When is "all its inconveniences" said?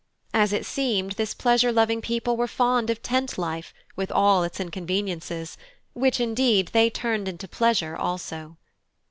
4.11-5.59